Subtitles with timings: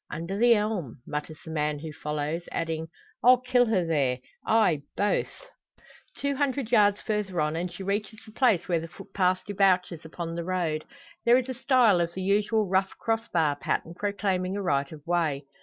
[0.09, 2.87] "Under the elm," mutters the man who follows, adding,
[3.23, 5.43] "I'll kill her there ay, both!"
[6.17, 10.33] Two hundred yards further on, and she reaches the place where the footpath debouches upon
[10.33, 10.85] the road.
[11.23, 15.45] There is a stile of the usual rough crossbar pattern, proclaiming a right of way.